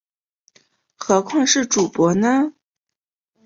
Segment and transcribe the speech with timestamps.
[0.97, 2.55] 何况是主簿呢？